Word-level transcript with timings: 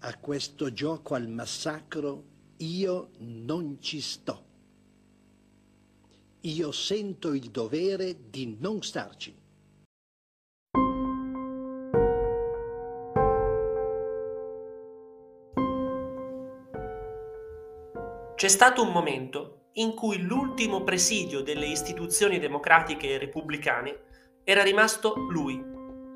A 0.00 0.16
questo 0.16 0.72
gioco 0.72 1.16
al 1.16 1.28
massacro 1.28 2.22
io 2.58 3.10
non 3.18 3.78
ci 3.80 4.00
sto. 4.00 4.44
Io 6.42 6.70
sento 6.70 7.34
il 7.34 7.50
dovere 7.50 8.30
di 8.30 8.56
non 8.60 8.80
starci. 8.80 9.36
C'è 18.36 18.48
stato 18.48 18.84
un 18.84 18.92
momento 18.92 19.70
in 19.72 19.94
cui 19.94 20.20
l'ultimo 20.20 20.84
presidio 20.84 21.42
delle 21.42 21.66
istituzioni 21.66 22.38
democratiche 22.38 23.08
e 23.08 23.18
repubblicane 23.18 24.02
era 24.44 24.62
rimasto 24.62 25.14
lui, 25.16 25.60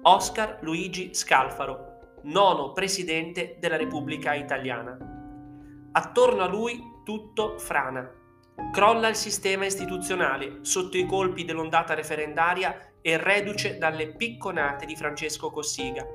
Oscar 0.03 0.59
Luigi 0.63 1.13
Scalfaro, 1.13 1.92
nono 2.25 2.73
presidente 2.73 3.57
della 3.59 3.77
Repubblica 3.77 4.35
Italiana. 4.35 4.97
Attorno 5.93 6.43
a 6.43 6.49
lui 6.49 6.81
tutto 7.05 7.59
frana. 7.59 8.11
Crolla 8.73 9.09
il 9.09 9.17
sistema 9.17 9.65
istituzionale 9.65 10.59
sotto 10.63 10.97
i 10.97 11.07
colpi 11.07 11.45
dell'ondata 11.45 11.95
referendaria 11.95 12.93
e 13.01 13.17
reduce 13.17 13.79
dalle 13.79 14.15
picconate 14.15 14.87
di 14.87 14.97
Francesco 14.97 15.51
Cossiga. 15.51 16.07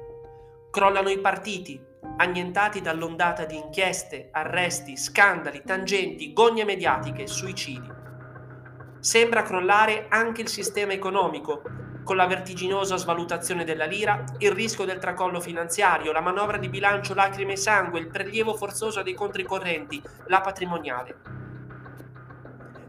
Crollano 0.72 1.10
i 1.10 1.20
partiti, 1.20 1.80
annientati 2.18 2.82
dall'ondata 2.82 3.46
di 3.46 3.58
inchieste, 3.58 4.30
arresti, 4.32 4.96
scandali, 4.96 5.62
tangenti, 5.66 6.34
gogne 6.34 6.64
mediatiche 6.64 7.28
suicidi. 7.28 7.92
Sembra 9.00 9.44
crollare 9.44 10.08
anche 10.10 10.42
il 10.42 10.48
sistema 10.48 10.94
economico, 10.94 11.62
con 12.08 12.16
la 12.16 12.26
vertiginosa 12.26 12.96
svalutazione 12.96 13.66
della 13.66 13.84
lira, 13.84 14.24
il 14.38 14.54
rischio 14.54 14.86
del 14.86 14.98
tracollo 14.98 15.42
finanziario, 15.42 16.14
la 16.14 16.22
manovra 16.22 16.56
di 16.56 16.70
bilancio 16.70 17.14
lacrime 17.14 17.52
e 17.52 17.58
sangue, 17.58 18.00
il 18.00 18.08
prelievo 18.08 18.56
forzoso 18.56 19.04
dei 19.04 19.14
conti 19.14 19.44
correnti, 19.44 20.02
la 20.28 20.40
patrimoniale. 20.40 21.18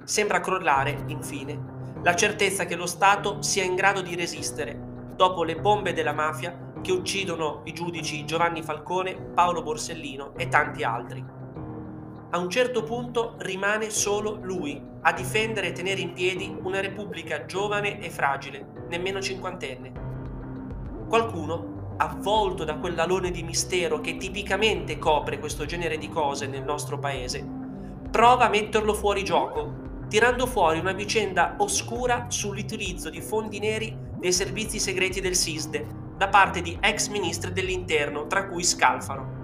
Sembra 0.04 0.38
crollare, 0.38 1.02
infine, 1.08 1.58
la 2.04 2.14
certezza 2.14 2.64
che 2.64 2.76
lo 2.76 2.86
Stato 2.86 3.42
sia 3.42 3.64
in 3.64 3.74
grado 3.74 4.02
di 4.02 4.14
resistere 4.14 4.78
dopo 5.16 5.42
le 5.42 5.56
bombe 5.56 5.92
della 5.92 6.12
mafia 6.12 6.56
che 6.80 6.92
uccidono 6.92 7.62
i 7.64 7.72
giudici 7.72 8.24
Giovanni 8.24 8.62
Falcone, 8.62 9.16
Paolo 9.16 9.64
Borsellino 9.64 10.34
e 10.36 10.46
tanti 10.46 10.84
altri. 10.84 11.37
A 12.30 12.36
un 12.36 12.50
certo 12.50 12.82
punto 12.82 13.36
rimane 13.38 13.88
solo 13.88 14.38
lui 14.42 14.78
a 15.00 15.14
difendere 15.14 15.68
e 15.68 15.72
tenere 15.72 16.02
in 16.02 16.12
piedi 16.12 16.54
una 16.60 16.78
repubblica 16.78 17.46
giovane 17.46 18.02
e 18.02 18.10
fragile, 18.10 18.66
nemmeno 18.90 19.22
cinquantenne. 19.22 19.92
Qualcuno, 21.08 21.94
avvolto 21.96 22.64
da 22.64 22.76
quell'alone 22.76 23.30
di 23.30 23.42
mistero 23.42 24.00
che 24.00 24.18
tipicamente 24.18 24.98
copre 24.98 25.38
questo 25.38 25.64
genere 25.64 25.96
di 25.96 26.10
cose 26.10 26.46
nel 26.46 26.64
nostro 26.64 26.98
paese, 26.98 27.42
prova 28.10 28.44
a 28.44 28.50
metterlo 28.50 28.92
fuori 28.92 29.24
gioco, 29.24 29.86
tirando 30.08 30.46
fuori 30.46 30.80
una 30.80 30.92
vicenda 30.92 31.54
oscura 31.56 32.26
sull'utilizzo 32.28 33.08
di 33.08 33.22
fondi 33.22 33.58
neri 33.58 33.96
dei 34.18 34.34
servizi 34.34 34.78
segreti 34.78 35.22
del 35.22 35.34
SISDE 35.34 35.86
da 36.18 36.28
parte 36.28 36.60
di 36.60 36.76
ex 36.78 37.08
ministri 37.08 37.52
dell'interno, 37.52 38.26
tra 38.26 38.48
cui 38.48 38.64
Scalfaro. 38.64 39.37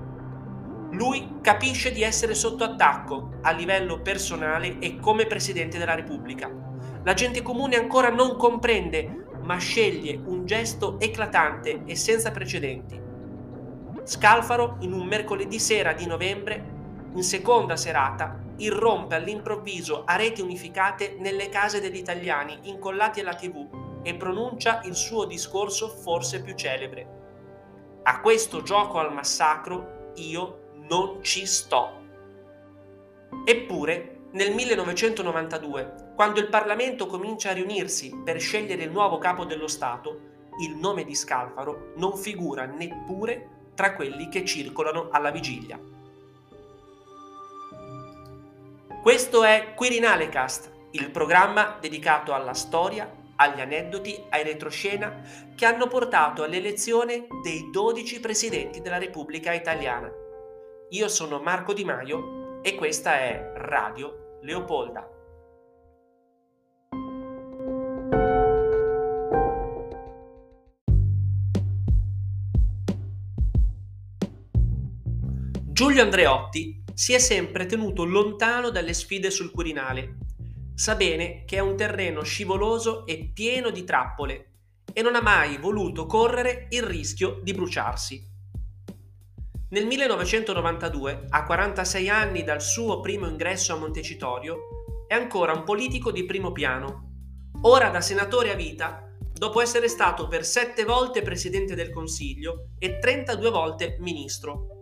Lui 0.95 1.39
capisce 1.41 1.91
di 1.91 2.03
essere 2.03 2.35
sotto 2.35 2.63
attacco 2.63 3.39
a 3.43 3.51
livello 3.51 4.01
personale 4.01 4.79
e 4.79 5.01
come 5.01 5.27
Presidente 5.27 5.77
della 5.77 5.97
Repubblica. 5.97 6.49
La 7.03 7.15
gente 7.15 7.43
comune 7.43 7.75
ancora 7.75 8.11
non 8.11 8.37
comprende, 8.37 9.27
ma 9.43 9.57
sceglie 9.57 10.21
un 10.25 10.47
gesto 10.47 11.01
eclatante 11.01 11.83
e 11.85 11.97
senza 11.97 12.31
precedenti. 12.31 13.01
Scalfaro, 14.05 14.77
in 14.81 14.93
un 14.93 15.05
mercoledì 15.05 15.59
sera 15.59 15.93
di 15.95 16.07
novembre, 16.07 16.73
in 17.15 17.25
seconda 17.25 17.75
serata, 17.77 18.39
irrompe 18.59 19.17
all'improvviso 19.17 20.05
a 20.05 20.15
reti 20.15 20.43
unificate 20.43 21.17
nelle 21.19 21.49
case 21.49 21.81
degli 21.81 21.97
italiani 21.97 22.57
incollati 22.63 23.19
alla 23.19 23.35
TV 23.35 24.01
e 24.05 24.15
pronuncia 24.15 24.81
il 24.85 24.95
suo 24.95 25.25
discorso 25.25 25.89
forse 25.89 26.41
più 26.41 26.55
celebre. 26.55 27.23
A 28.05 28.21
questo 28.21 28.63
gioco 28.63 28.99
al 28.99 29.13
massacro 29.13 30.13
io 30.17 30.63
non 30.89 31.23
ci 31.23 31.47
sto. 31.47 32.03
Eppure, 33.45 34.29
nel 34.33 34.55
1992, 34.55 36.13
quando 36.15 36.41
il 36.41 36.49
Parlamento 36.49 37.07
comincia 37.07 37.51
a 37.51 37.55
riunirsi 37.55 38.21
per 38.25 38.41
scegliere 38.41 38.83
il 38.83 38.91
nuovo 38.91 39.19
capo 39.19 39.45
dello 39.45 39.69
Stato, 39.69 40.33
il 40.61 40.77
nome 40.77 41.05
di 41.05 41.15
Scalfaro 41.15 41.93
non 41.97 42.17
figura 42.17 42.65
neppure 42.65 43.49
tra 43.75 43.95
quelli 43.95 44.29
che 44.29 44.45
circolano 44.45 45.09
alla 45.11 45.31
vigilia. 45.31 45.79
Questo 49.03 49.45
è 49.45 49.73
Quirinale 49.75 50.31
il 50.93 51.11
programma 51.11 51.77
dedicato 51.81 52.33
alla 52.33 52.55
storia 52.55 53.23
agli 53.37 53.61
aneddoti, 53.61 54.17
ai 54.31 54.45
retroscena 54.45 55.23
che 55.55 55.67
hanno 55.67 55.89
portato 55.89 56.43
all'elezione 56.43 57.27
dei 57.43 57.69
12 57.71 58.21
presidenti 58.21 58.81
della 58.81 58.99
Repubblica 58.99 59.53
Italiana. 59.53 60.24
Io 60.91 61.09
sono 61.09 61.41
Marco 61.41 61.73
Di 61.73 61.85
Maio 61.85 62.61
e 62.63 62.75
questa 62.75 63.15
è 63.15 63.53
Radio 63.57 64.39
Leopolda. 64.43 65.09
Giulio 75.73 76.03
Andreotti 76.03 76.85
si 76.95 77.13
è 77.13 77.19
sempre 77.19 77.67
tenuto 77.67 78.05
lontano 78.05 78.71
dalle 78.71 78.95
sfide 78.95 79.31
sul 79.31 79.51
Quirinale 79.51 80.23
Sa 80.77 80.97
bene 80.97 81.45
che 81.45 81.59
è 81.59 81.61
un 81.61 81.77
terreno 81.77 82.25
scivoloso 82.25 83.07
e 83.07 83.31
pieno 83.33 83.71
di 83.71 83.85
trappole 83.85 84.49
e 84.93 85.03
non 85.03 85.15
ha 85.15 85.23
mai 85.23 85.57
voluto 85.57 86.05
correre 86.07 86.67
il 86.71 86.83
rischio 86.83 87.39
di 87.45 87.53
bruciarsi. 87.53 88.34
Nel 89.71 89.87
1992, 89.87 91.27
a 91.31 91.45
46 91.45 92.09
anni 92.09 92.45
dal 92.45 92.61
suo 92.61 93.01
primo 93.01 93.27
ingresso 93.27 93.73
a 93.73 93.79
Montecitorio, 93.79 94.59
è 95.07 95.15
ancora 95.15 95.53
un 95.53 95.65
politico 95.65 96.13
di 96.13 96.25
primo 96.25 96.53
piano, 96.53 97.11
ora 97.63 97.89
da 97.89 98.01
senatore 98.01 98.53
a 98.53 98.55
vita, 98.55 99.11
dopo 99.33 99.61
essere 99.61 99.89
stato 99.89 100.29
per 100.29 100.45
sette 100.45 100.85
volte 100.85 101.23
Presidente 101.23 101.75
del 101.75 101.91
Consiglio 101.91 102.69
e 102.79 102.99
32 102.99 103.51
volte 103.51 103.97
Ministro, 104.01 104.75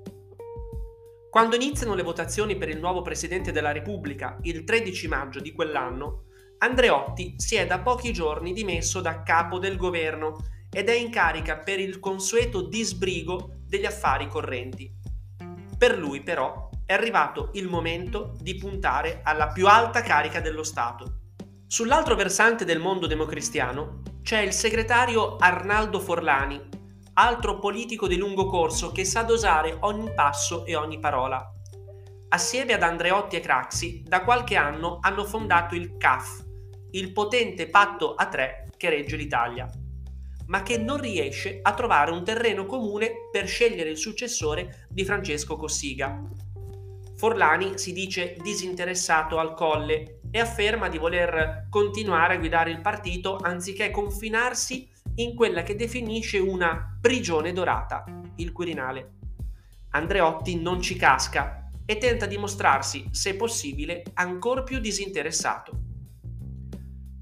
quando 1.32 1.56
iniziano 1.56 1.94
le 1.94 2.02
votazioni 2.02 2.58
per 2.58 2.68
il 2.68 2.78
nuovo 2.78 3.00
Presidente 3.00 3.52
della 3.52 3.72
Repubblica 3.72 4.36
il 4.42 4.64
13 4.64 5.08
maggio 5.08 5.40
di 5.40 5.52
quell'anno, 5.52 6.24
Andreotti 6.58 7.36
si 7.38 7.54
è 7.54 7.64
da 7.66 7.78
pochi 7.78 8.12
giorni 8.12 8.52
dimesso 8.52 9.00
da 9.00 9.22
capo 9.22 9.58
del 9.58 9.78
governo 9.78 10.44
ed 10.70 10.90
è 10.90 10.92
in 10.92 11.10
carica 11.10 11.56
per 11.56 11.80
il 11.80 12.00
consueto 12.00 12.60
disbrigo 12.60 13.61
degli 13.72 13.86
affari 13.86 14.28
correnti. 14.28 14.94
Per 15.78 15.96
lui 15.96 16.22
però 16.22 16.68
è 16.84 16.92
arrivato 16.92 17.48
il 17.54 17.68
momento 17.68 18.34
di 18.38 18.56
puntare 18.56 19.22
alla 19.24 19.48
più 19.48 19.66
alta 19.66 20.02
carica 20.02 20.42
dello 20.42 20.62
Stato. 20.62 21.20
Sull'altro 21.66 22.14
versante 22.14 22.66
del 22.66 22.78
mondo 22.78 23.06
democristiano 23.06 24.02
c'è 24.20 24.40
il 24.40 24.52
segretario 24.52 25.36
Arnaldo 25.36 26.00
Forlani, 26.00 26.60
altro 27.14 27.58
politico 27.58 28.06
di 28.06 28.18
lungo 28.18 28.44
corso 28.44 28.92
che 28.92 29.06
sa 29.06 29.22
dosare 29.22 29.78
ogni 29.80 30.12
passo 30.12 30.66
e 30.66 30.76
ogni 30.76 30.98
parola. 30.98 31.42
Assieme 32.28 32.74
ad 32.74 32.82
Andreotti 32.82 33.36
e 33.36 33.40
Craxi, 33.40 34.02
da 34.06 34.22
qualche 34.22 34.56
anno 34.56 34.98
hanno 35.00 35.24
fondato 35.24 35.74
il 35.74 35.96
CAF, 35.96 36.44
il 36.90 37.10
potente 37.12 37.70
patto 37.70 38.16
a 38.16 38.26
tre 38.26 38.68
che 38.76 38.90
regge 38.90 39.16
l'Italia, 39.16 39.66
ma 40.52 40.62
che 40.62 40.76
non 40.76 41.00
riesce 41.00 41.60
a 41.62 41.72
trovare 41.72 42.10
un 42.10 42.24
terreno 42.24 42.66
comune 42.66 43.28
per 43.32 43.48
scegliere 43.48 43.88
il 43.88 43.96
successore 43.96 44.86
di 44.90 45.02
Francesco 45.02 45.56
Cossiga. 45.56 46.22
Forlani 47.16 47.78
si 47.78 47.94
dice 47.94 48.36
disinteressato 48.42 49.38
al 49.38 49.54
colle 49.54 50.20
e 50.30 50.38
afferma 50.38 50.90
di 50.90 50.98
voler 50.98 51.68
continuare 51.70 52.34
a 52.34 52.36
guidare 52.36 52.70
il 52.70 52.82
partito 52.82 53.38
anziché 53.38 53.90
confinarsi 53.90 54.90
in 55.16 55.34
quella 55.34 55.62
che 55.62 55.74
definisce 55.74 56.38
una 56.38 56.98
prigione 57.00 57.54
dorata, 57.54 58.04
il 58.36 58.52
Quirinale. 58.52 59.12
Andreotti 59.92 60.60
non 60.60 60.82
ci 60.82 60.96
casca 60.96 61.70
e 61.86 61.96
tenta 61.96 62.26
di 62.26 62.36
mostrarsi, 62.36 63.08
se 63.10 63.36
possibile, 63.36 64.02
ancora 64.14 64.62
più 64.62 64.80
disinteressato. 64.80 65.72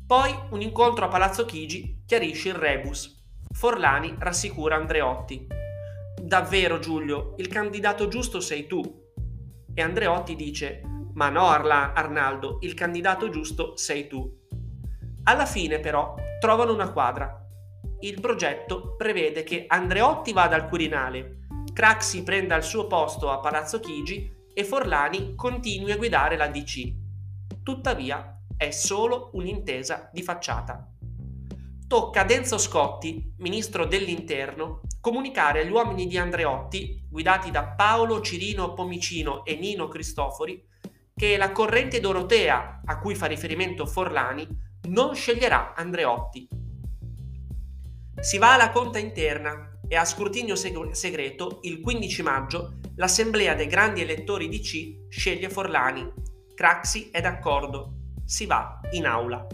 Poi 0.04 0.34
un 0.50 0.60
incontro 0.60 1.04
a 1.04 1.08
Palazzo 1.08 1.44
Chigi 1.44 2.02
chiarisce 2.04 2.48
il 2.48 2.54
rebus. 2.56 3.18
Forlani 3.52 4.14
rassicura 4.18 4.76
Andreotti. 4.76 5.46
Davvero 6.20 6.78
Giulio, 6.78 7.34
il 7.38 7.48
candidato 7.48 8.08
giusto 8.08 8.40
sei 8.40 8.66
tu. 8.66 8.82
E 9.72 9.82
Andreotti 9.82 10.36
dice, 10.36 10.82
ma 11.14 11.28
no 11.28 11.46
Arla, 11.46 11.92
Arnaldo, 11.92 12.58
il 12.62 12.74
candidato 12.74 13.28
giusto 13.28 13.76
sei 13.76 14.06
tu. 14.06 14.28
Alla 15.24 15.46
fine 15.46 15.80
però 15.80 16.14
trovano 16.40 16.72
una 16.72 16.90
quadra 16.90 17.40
il 18.02 18.18
progetto 18.18 18.94
prevede 18.96 19.42
che 19.42 19.64
Andreotti 19.68 20.32
vada 20.32 20.56
al 20.56 20.68
Quirinale, 20.68 21.40
Craxi 21.72 22.22
prenda 22.22 22.56
il 22.56 22.62
suo 22.62 22.86
posto 22.86 23.30
a 23.30 23.40
Palazzo 23.40 23.78
Chigi 23.78 24.30
e 24.54 24.64
Forlani 24.64 25.34
continui 25.34 25.92
a 25.92 25.98
guidare 25.98 26.38
la 26.38 26.46
DC. 26.46 26.92
Tuttavia 27.62 28.40
è 28.56 28.70
solo 28.70 29.30
un'intesa 29.34 30.08
di 30.12 30.22
facciata. 30.22 30.90
Tocca 31.90 32.24
a 32.24 32.32
Enzo 32.32 32.56
Scotti, 32.56 33.34
ministro 33.38 33.84
dell'Interno, 33.84 34.82
comunicare 35.00 35.62
agli 35.62 35.72
uomini 35.72 36.06
di 36.06 36.16
Andreotti, 36.18 37.04
guidati 37.10 37.50
da 37.50 37.64
Paolo 37.64 38.20
Cirino 38.20 38.74
Pomicino 38.74 39.44
e 39.44 39.56
Nino 39.56 39.88
Cristofori, 39.88 40.64
che 41.16 41.36
la 41.36 41.50
corrente 41.50 41.98
Dorotea, 41.98 42.82
a 42.84 42.98
cui 43.00 43.16
fa 43.16 43.26
riferimento 43.26 43.86
Forlani, 43.86 44.46
non 44.82 45.16
sceglierà 45.16 45.74
Andreotti. 45.74 46.46
Si 48.20 48.38
va 48.38 48.54
alla 48.54 48.70
conta 48.70 49.00
interna 49.00 49.80
e 49.88 49.96
a 49.96 50.04
scrutinio 50.04 50.54
seg- 50.54 50.92
segreto, 50.92 51.58
il 51.62 51.80
15 51.80 52.22
maggio, 52.22 52.74
l'Assemblea 52.94 53.54
dei 53.54 53.66
grandi 53.66 54.00
elettori 54.00 54.48
di 54.48 54.60
C 54.60 55.06
sceglie 55.08 55.50
Forlani. 55.50 56.08
Craxi 56.54 57.10
è 57.10 57.20
d'accordo. 57.20 57.94
Si 58.24 58.46
va 58.46 58.78
in 58.92 59.06
aula. 59.06 59.44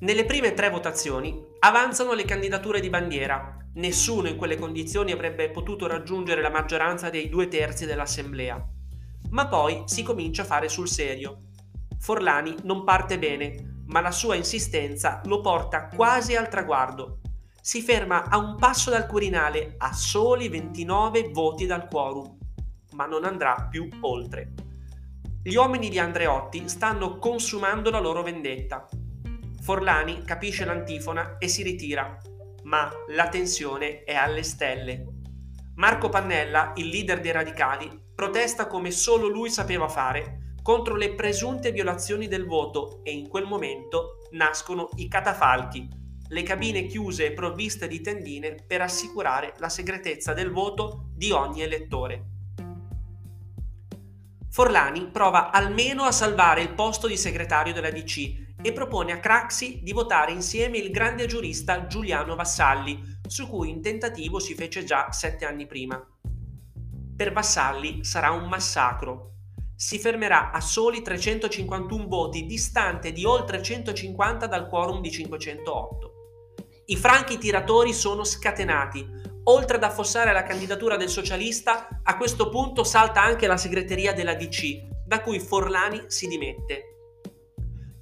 Nelle 0.00 0.26
prime 0.26 0.52
tre 0.52 0.68
votazioni 0.68 1.52
avanzano 1.66 2.12
le 2.12 2.24
candidature 2.24 2.78
di 2.78 2.90
bandiera. 2.90 3.56
Nessuno 3.74 4.28
in 4.28 4.36
quelle 4.36 4.56
condizioni 4.56 5.12
avrebbe 5.12 5.50
potuto 5.50 5.86
raggiungere 5.86 6.42
la 6.42 6.50
maggioranza 6.50 7.08
dei 7.08 7.28
due 7.28 7.48
terzi 7.48 7.86
dell'Assemblea. 7.86 8.62
Ma 9.30 9.48
poi 9.48 9.82
si 9.86 10.02
comincia 10.02 10.42
a 10.42 10.46
fare 10.46 10.68
sul 10.68 10.88
serio. 10.88 11.44
Forlani 11.98 12.54
non 12.64 12.84
parte 12.84 13.18
bene, 13.18 13.82
ma 13.86 14.00
la 14.00 14.10
sua 14.10 14.34
insistenza 14.34 15.22
lo 15.24 15.40
porta 15.40 15.88
quasi 15.88 16.36
al 16.36 16.48
traguardo 16.48 17.20
si 17.64 17.80
ferma 17.80 18.28
a 18.28 18.36
un 18.36 18.56
passo 18.56 18.90
dal 18.90 19.06
Quirinale 19.06 19.76
a 19.78 19.94
soli 19.94 20.50
29 20.50 21.30
voti 21.32 21.64
dal 21.64 21.88
quorum, 21.88 22.36
ma 22.92 23.06
non 23.06 23.24
andrà 23.24 23.68
più 23.70 23.88
oltre. 24.02 24.52
Gli 25.42 25.54
uomini 25.54 25.88
di 25.88 25.98
Andreotti 25.98 26.68
stanno 26.68 27.16
consumando 27.16 27.88
la 27.88 28.00
loro 28.00 28.22
vendetta. 28.22 28.86
Forlani 29.64 30.24
capisce 30.24 30.66
l'antifona 30.66 31.38
e 31.38 31.48
si 31.48 31.62
ritira, 31.62 32.20
ma 32.64 32.92
la 33.08 33.30
tensione 33.30 34.04
è 34.04 34.12
alle 34.12 34.42
stelle. 34.42 35.06
Marco 35.76 36.10
Pannella, 36.10 36.74
il 36.76 36.88
leader 36.88 37.18
dei 37.18 37.32
radicali, 37.32 37.90
protesta 38.14 38.66
come 38.66 38.90
solo 38.90 39.26
lui 39.26 39.48
sapeva 39.48 39.88
fare 39.88 40.52
contro 40.60 40.96
le 40.96 41.14
presunte 41.14 41.72
violazioni 41.72 42.28
del 42.28 42.44
voto 42.44 43.00
e 43.04 43.12
in 43.12 43.26
quel 43.26 43.46
momento 43.46 44.18
nascono 44.32 44.90
i 44.96 45.08
catafalchi, 45.08 45.88
le 46.28 46.42
cabine 46.42 46.84
chiuse 46.84 47.24
e 47.24 47.32
provviste 47.32 47.88
di 47.88 48.02
tendine 48.02 48.56
per 48.66 48.82
assicurare 48.82 49.54
la 49.60 49.70
segretezza 49.70 50.34
del 50.34 50.50
voto 50.50 51.06
di 51.14 51.30
ogni 51.30 51.62
elettore. 51.62 52.24
Forlani 54.50 55.08
prova 55.10 55.50
almeno 55.50 56.02
a 56.02 56.12
salvare 56.12 56.60
il 56.60 56.74
posto 56.74 57.06
di 57.06 57.16
segretario 57.16 57.72
della 57.72 57.90
DC 57.90 58.42
e 58.64 58.72
propone 58.72 59.12
a 59.12 59.20
Craxi 59.20 59.80
di 59.82 59.92
votare 59.92 60.32
insieme 60.32 60.78
il 60.78 60.90
grande 60.90 61.26
giurista 61.26 61.86
Giuliano 61.86 62.34
Vassalli, 62.34 62.98
su 63.28 63.46
cui 63.46 63.68
in 63.68 63.82
tentativo 63.82 64.38
si 64.38 64.54
fece 64.54 64.84
già 64.84 65.12
sette 65.12 65.44
anni 65.44 65.66
prima. 65.66 66.02
Per 67.14 67.30
Vassalli 67.30 68.02
sarà 68.04 68.30
un 68.30 68.48
massacro. 68.48 69.32
Si 69.76 69.98
fermerà 69.98 70.50
a 70.50 70.62
soli 70.62 71.02
351 71.02 72.06
voti, 72.08 72.46
distante 72.46 73.12
di 73.12 73.26
oltre 73.26 73.62
150 73.62 74.46
dal 74.46 74.66
quorum 74.66 75.02
di 75.02 75.10
508. 75.10 76.12
I 76.86 76.96
franchi 76.96 77.36
tiratori 77.36 77.92
sono 77.92 78.24
scatenati. 78.24 79.06
Oltre 79.44 79.76
ad 79.76 79.84
affossare 79.84 80.32
la 80.32 80.42
candidatura 80.42 80.96
del 80.96 81.10
socialista, 81.10 82.00
a 82.02 82.16
questo 82.16 82.48
punto 82.48 82.82
salta 82.82 83.22
anche 83.22 83.46
la 83.46 83.58
segreteria 83.58 84.14
della 84.14 84.34
DC, 84.34 85.04
da 85.04 85.20
cui 85.20 85.38
Forlani 85.38 86.04
si 86.06 86.26
dimette. 86.28 86.93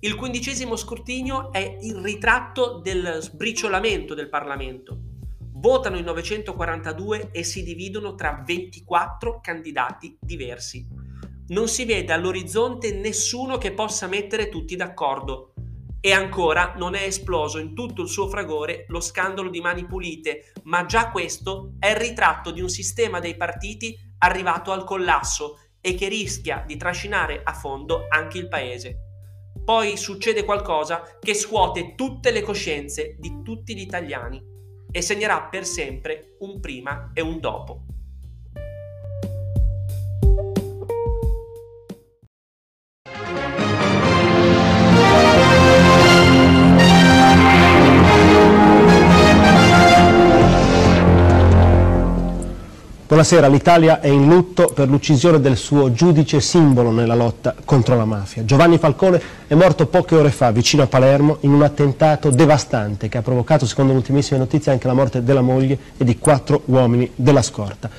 Il 0.05 0.17
quindicesimo 0.17 0.75
scrutinio 0.75 1.53
è 1.53 1.79
il 1.81 1.95
ritratto 1.95 2.81
del 2.83 3.19
sbriciolamento 3.21 4.15
del 4.15 4.29
Parlamento. 4.29 4.99
Votano 5.53 5.97
in 5.97 6.03
942 6.03 7.29
e 7.31 7.45
si 7.45 7.63
dividono 7.63 8.17
tra 8.17 8.43
24 8.45 9.39
candidati 9.41 10.19
diversi. 10.21 10.85
Non 11.51 11.69
si 11.69 11.85
vede 11.85 12.13
all'orizzonte 12.13 12.93
nessuno 12.93 13.59
che 13.59 13.75
possa 13.75 14.09
mettere 14.09 14.49
tutti 14.49 14.75
d'accordo. 14.75 15.55
E 16.01 16.11
ancora 16.11 16.75
non 16.77 16.97
è 16.97 17.05
esploso 17.05 17.61
in 17.61 17.73
tutto 17.73 18.03
il 18.03 18.09
suo 18.09 18.27
fragore 18.27 18.87
lo 18.89 19.01
scandalo 19.01 19.51
di 19.51 19.61
Mani 19.61 19.87
Pulite, 19.87 20.53
ma 20.65 20.85
già 20.85 21.13
questo 21.13 21.75
è 21.79 21.91
il 21.91 21.97
ritratto 21.97 22.51
di 22.51 22.61
un 22.61 22.71
sistema 22.71 23.21
dei 23.21 23.37
partiti 23.37 23.97
arrivato 24.19 24.73
al 24.73 24.83
collasso 24.83 25.61
e 25.81 25.95
che 25.95 26.09
rischia 26.09 26.65
di 26.67 26.77
trascinare 26.77 27.43
a 27.45 27.53
fondo 27.53 28.07
anche 28.09 28.39
il 28.39 28.49
paese. 28.49 29.12
Poi 29.65 29.97
succede 29.97 30.45
qualcosa 30.45 31.19
che 31.21 31.35
scuote 31.35 31.95
tutte 31.95 32.33
le 32.33 32.43
coscienze 32.43 33.15
di 33.19 33.43
tutti 33.45 33.77
gli 33.77 33.81
italiani 33.81 34.43
e 34.91 35.01
segnerà 35.01 35.43
per 35.43 35.65
sempre 35.65 36.35
un 36.41 36.59
prima 36.59 37.13
e 37.15 37.21
un 37.21 37.39
dopo. 37.39 37.85
Buonasera, 53.13 53.47
l'Italia 53.47 54.01
è 54.01 54.09
in 54.09 54.27
lutto 54.27 54.73
per 54.75 54.89
l'uccisione 54.89 55.39
del 55.39 55.59
suo 55.59 55.93
giudice 55.93 56.41
simbolo 56.41 56.91
nella 56.91 57.15
lotta 57.15 57.55
contro 57.63 57.95
la 57.95 58.07
mafia. 58.07 58.43
Giovanni 58.47 58.79
Falcone 58.79 59.21
è 59.47 59.53
morto 59.53 59.87
poche 59.87 60.15
ore 60.15 60.31
fa 60.31 60.51
vicino 60.51 60.85
a 60.85 60.87
Palermo 60.87 61.37
in 61.41 61.53
un 61.53 61.63
attentato 61.63 62.31
devastante 62.31 63.11
che 63.11 63.19
ha 63.19 63.21
provocato, 63.23 63.67
secondo 63.67 63.93
le 63.93 63.99
ultimissime 63.99 64.39
notizie, 64.39 64.73
anche 64.73 64.87
la 64.87 64.95
morte 64.95 65.23
della 65.23 65.43
moglie 65.43 65.77
e 65.99 66.05
di 66.05 66.17
quattro 66.17 66.63
uomini 66.65 67.11
della 67.15 67.43
scorta. 67.43 67.91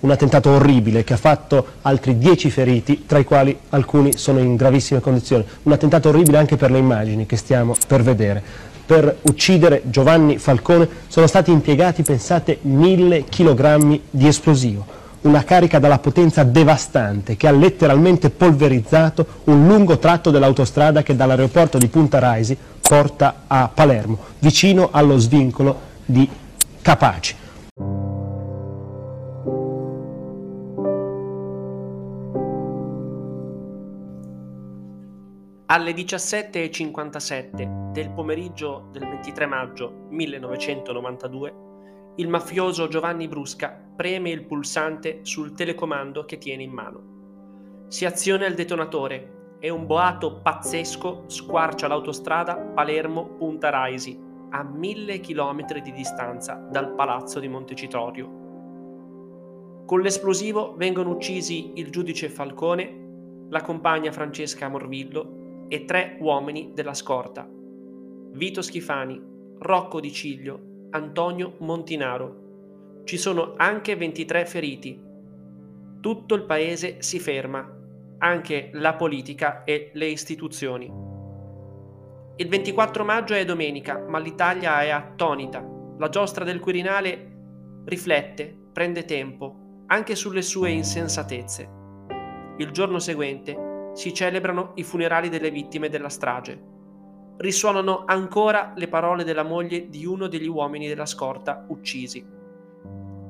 Un 0.00 0.10
attentato 0.10 0.48
orribile 0.48 1.04
che 1.04 1.12
ha 1.12 1.18
fatto 1.18 1.66
altri 1.82 2.16
dieci 2.16 2.48
feriti, 2.48 3.04
tra 3.04 3.18
i 3.18 3.24
quali 3.24 3.54
alcuni 3.68 4.16
sono 4.16 4.38
in 4.38 4.56
gravissime 4.56 5.00
condizioni. 5.00 5.44
Un 5.64 5.72
attentato 5.72 6.08
orribile 6.08 6.38
anche 6.38 6.56
per 6.56 6.70
le 6.70 6.78
immagini 6.78 7.26
che 7.26 7.36
stiamo 7.36 7.74
per 7.86 8.02
vedere 8.02 8.70
per 8.84 9.18
uccidere 9.22 9.82
Giovanni 9.84 10.38
Falcone 10.38 10.88
sono 11.08 11.26
stati 11.26 11.50
impiegati, 11.50 12.02
pensate, 12.02 12.58
mille 12.62 13.24
chilogrammi 13.24 14.02
di 14.10 14.26
esplosivo, 14.26 14.84
una 15.22 15.44
carica 15.44 15.78
dalla 15.78 15.98
potenza 15.98 16.42
devastante 16.42 17.36
che 17.36 17.46
ha 17.46 17.52
letteralmente 17.52 18.30
polverizzato 18.30 19.26
un 19.44 19.66
lungo 19.66 19.98
tratto 19.98 20.30
dell'autostrada 20.30 21.02
che 21.02 21.16
dall'aeroporto 21.16 21.78
di 21.78 21.88
Punta 21.88 22.18
Raisi 22.18 22.56
porta 22.80 23.44
a 23.46 23.70
Palermo, 23.72 24.18
vicino 24.40 24.88
allo 24.90 25.18
svincolo 25.18 25.80
di 26.04 26.28
Capaci. 26.82 27.36
Alle 35.72 35.92
17.57 35.92 37.92
del 37.92 38.10
pomeriggio 38.10 38.88
del 38.92 39.08
23 39.08 39.46
maggio 39.46 40.04
1992, 40.10 41.54
il 42.16 42.28
mafioso 42.28 42.88
Giovanni 42.88 43.26
Brusca 43.26 43.82
preme 43.96 44.28
il 44.28 44.44
pulsante 44.44 45.20
sul 45.22 45.54
telecomando 45.54 46.26
che 46.26 46.36
tiene 46.36 46.62
in 46.62 46.72
mano. 46.72 47.86
Si 47.88 48.04
aziona 48.04 48.44
il 48.44 48.54
detonatore 48.54 49.56
e 49.60 49.70
un 49.70 49.86
boato 49.86 50.42
pazzesco 50.42 51.24
squarcia 51.28 51.88
l'autostrada 51.88 52.54
Palermo-Punta 52.54 53.70
Raisi 53.70 54.20
a 54.50 54.62
mille 54.62 55.20
chilometri 55.20 55.80
di 55.80 55.92
distanza 55.92 56.66
dal 56.70 56.92
palazzo 56.92 57.40
di 57.40 57.48
Montecitorio. 57.48 58.26
Con 59.86 60.02
l'esplosivo 60.02 60.74
vengono 60.76 61.08
uccisi 61.08 61.72
il 61.76 61.88
giudice 61.88 62.28
Falcone, 62.28 63.46
la 63.48 63.62
compagna 63.62 64.12
Francesca 64.12 64.68
Morvillo 64.68 65.40
e 65.68 65.84
tre 65.84 66.16
uomini 66.20 66.72
della 66.74 66.94
scorta. 66.94 67.48
Vito 68.34 68.62
Schifani, 68.62 69.20
Rocco 69.58 70.00
Di 70.00 70.12
Ciglio, 70.12 70.86
Antonio 70.90 71.54
Montinaro. 71.58 73.02
Ci 73.04 73.16
sono 73.16 73.54
anche 73.56 73.96
23 73.96 74.46
feriti. 74.46 75.00
Tutto 76.00 76.34
il 76.34 76.44
paese 76.44 77.02
si 77.02 77.18
ferma, 77.18 77.68
anche 78.18 78.70
la 78.72 78.94
politica 78.94 79.64
e 79.64 79.90
le 79.94 80.06
istituzioni. 80.06 80.90
Il 82.36 82.48
24 82.48 83.04
maggio 83.04 83.34
è 83.34 83.44
domenica, 83.44 83.98
ma 83.98 84.18
l'Italia 84.18 84.82
è 84.82 84.88
attonita. 84.88 85.62
La 85.98 86.08
giostra 86.08 86.44
del 86.44 86.60
Quirinale 86.60 87.30
riflette, 87.84 88.56
prende 88.72 89.04
tempo, 89.04 89.84
anche 89.86 90.14
sulle 90.14 90.42
sue 90.42 90.70
insensatezze. 90.70 91.68
Il 92.56 92.70
giorno 92.70 92.98
seguente 92.98 93.61
si 93.92 94.14
celebrano 94.14 94.72
i 94.74 94.82
funerali 94.82 95.28
delle 95.28 95.50
vittime 95.50 95.88
della 95.88 96.08
strage. 96.08 96.60
Risuonano 97.36 98.04
ancora 98.06 98.72
le 98.76 98.88
parole 98.88 99.24
della 99.24 99.42
moglie 99.42 99.88
di 99.88 100.06
uno 100.06 100.28
degli 100.28 100.48
uomini 100.48 100.88
della 100.88 101.06
scorta 101.06 101.64
uccisi. 101.68 102.40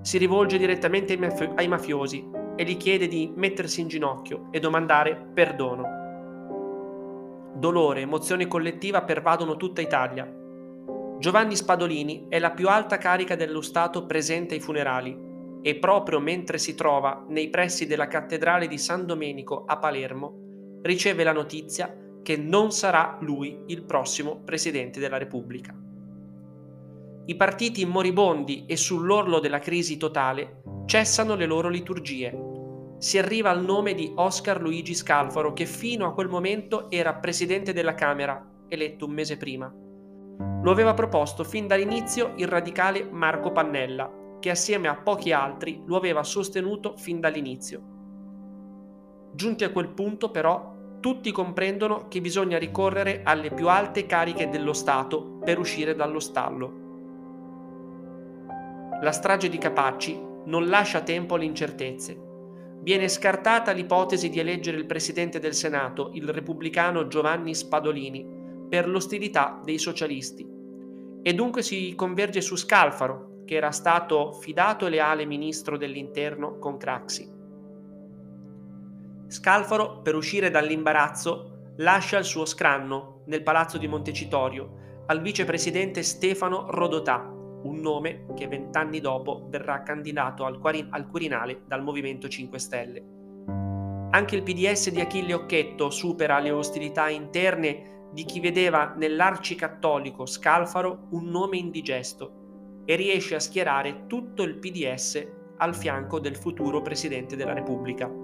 si 0.02 0.18
rivolge 0.18 0.58
direttamente 0.58 1.16
ai 1.54 1.68
mafiosi 1.68 2.28
e 2.56 2.64
gli 2.64 2.76
chiede 2.76 3.06
di 3.06 3.32
mettersi 3.34 3.80
in 3.80 3.88
ginocchio 3.88 4.48
e 4.50 4.58
domandare 4.58 5.16
perdono. 5.32 6.00
Dolore 7.54 8.00
e 8.00 8.02
emozione 8.02 8.48
collettiva 8.48 9.02
pervadono 9.02 9.56
tutta 9.56 9.80
Italia. 9.80 10.28
Giovanni 11.18 11.54
Spadolini 11.54 12.26
è 12.28 12.40
la 12.40 12.50
più 12.50 12.68
alta 12.68 12.98
carica 12.98 13.36
dello 13.36 13.60
Stato 13.60 14.06
presente 14.06 14.54
ai 14.54 14.60
funerali 14.60 15.16
e 15.62 15.76
proprio 15.76 16.18
mentre 16.18 16.58
si 16.58 16.74
trova 16.74 17.24
nei 17.28 17.48
pressi 17.48 17.86
della 17.86 18.08
cattedrale 18.08 18.66
di 18.66 18.78
San 18.78 19.06
Domenico 19.06 19.62
a 19.64 19.78
Palermo, 19.78 20.41
riceve 20.82 21.24
la 21.24 21.32
notizia 21.32 21.96
che 22.22 22.36
non 22.36 22.70
sarà 22.72 23.18
lui 23.20 23.62
il 23.66 23.84
prossimo 23.84 24.40
Presidente 24.44 25.00
della 25.00 25.18
Repubblica. 25.18 25.74
I 27.24 27.36
partiti 27.36 27.84
moribondi 27.84 28.64
e 28.66 28.76
sull'orlo 28.76 29.38
della 29.38 29.60
crisi 29.60 29.96
totale 29.96 30.62
cessano 30.86 31.34
le 31.34 31.46
loro 31.46 31.68
liturgie. 31.68 32.36
Si 32.98 33.18
arriva 33.18 33.50
al 33.50 33.64
nome 33.64 33.94
di 33.94 34.12
Oscar 34.16 34.60
Luigi 34.60 34.94
Scalfaro 34.94 35.52
che 35.52 35.66
fino 35.66 36.06
a 36.06 36.14
quel 36.14 36.28
momento 36.28 36.90
era 36.90 37.14
Presidente 37.14 37.72
della 37.72 37.94
Camera, 37.94 38.44
eletto 38.68 39.06
un 39.06 39.12
mese 39.12 39.36
prima. 39.36 39.72
Lo 40.62 40.70
aveva 40.70 40.94
proposto 40.94 41.44
fin 41.44 41.66
dall'inizio 41.66 42.32
il 42.36 42.48
radicale 42.48 43.08
Marco 43.08 43.52
Pannella, 43.52 44.10
che 44.40 44.50
assieme 44.50 44.88
a 44.88 44.96
pochi 44.96 45.32
altri 45.32 45.82
lo 45.86 45.96
aveva 45.96 46.24
sostenuto 46.24 46.96
fin 46.96 47.20
dall'inizio. 47.20 47.91
Giunti 49.34 49.64
a 49.64 49.70
quel 49.70 49.88
punto 49.88 50.30
però 50.30 50.72
tutti 51.00 51.32
comprendono 51.32 52.06
che 52.08 52.20
bisogna 52.20 52.58
ricorrere 52.58 53.22
alle 53.24 53.50
più 53.50 53.68
alte 53.68 54.06
cariche 54.06 54.48
dello 54.48 54.72
Stato 54.72 55.38
per 55.42 55.58
uscire 55.58 55.94
dallo 55.94 56.20
stallo. 56.20 56.80
La 59.00 59.10
strage 59.10 59.48
di 59.48 59.58
Capacci 59.58 60.16
non 60.44 60.68
lascia 60.68 61.00
tempo 61.00 61.34
alle 61.34 61.46
incertezze. 61.46 62.16
Viene 62.82 63.08
scartata 63.08 63.72
l'ipotesi 63.72 64.28
di 64.28 64.38
eleggere 64.38 64.76
il 64.76 64.86
presidente 64.86 65.40
del 65.40 65.54
Senato, 65.54 66.10
il 66.14 66.28
repubblicano 66.28 67.08
Giovanni 67.08 67.54
Spadolini, 67.54 68.24
per 68.68 68.88
l'ostilità 68.88 69.60
dei 69.64 69.78
socialisti. 69.78 70.46
E 71.22 71.34
dunque 71.34 71.62
si 71.62 71.94
converge 71.96 72.40
su 72.40 72.54
Scalfaro, 72.54 73.42
che 73.44 73.54
era 73.56 73.70
stato 73.70 74.32
fidato 74.32 74.86
e 74.86 74.90
leale 74.90 75.24
ministro 75.24 75.76
dell'interno 75.76 76.58
con 76.58 76.76
Craxi. 76.76 77.41
Scalfaro, 79.32 80.02
per 80.02 80.14
uscire 80.14 80.50
dall'imbarazzo, 80.50 81.72
lascia 81.78 82.18
il 82.18 82.24
suo 82.24 82.44
scranno 82.44 83.22
nel 83.28 83.42
palazzo 83.42 83.78
di 83.78 83.88
Montecitorio 83.88 85.04
al 85.06 85.22
vicepresidente 85.22 86.02
Stefano 86.02 86.66
Rodotà, 86.68 87.30
un 87.62 87.78
nome 87.80 88.26
che 88.36 88.46
vent'anni 88.46 89.00
dopo 89.00 89.46
verrà 89.48 89.82
candidato 89.82 90.44
al, 90.44 90.60
al 90.90 91.06
Quirinale 91.06 91.62
dal 91.66 91.82
Movimento 91.82 92.28
5 92.28 92.58
Stelle. 92.58 93.04
Anche 94.10 94.36
il 94.36 94.42
PDS 94.42 94.90
di 94.90 95.00
Achille 95.00 95.32
Occhetto 95.32 95.88
supera 95.88 96.38
le 96.38 96.50
ostilità 96.50 97.08
interne 97.08 98.10
di 98.12 98.26
chi 98.26 98.38
vedeva 98.38 98.92
nell'arcicattolico 98.94 100.26
Scalfaro 100.26 101.06
un 101.12 101.24
nome 101.30 101.56
indigesto 101.56 102.82
e 102.84 102.96
riesce 102.96 103.34
a 103.34 103.40
schierare 103.40 104.04
tutto 104.06 104.42
il 104.42 104.58
PDS 104.58 105.26
al 105.56 105.74
fianco 105.74 106.20
del 106.20 106.36
futuro 106.36 106.82
Presidente 106.82 107.34
della 107.34 107.54
Repubblica. 107.54 108.21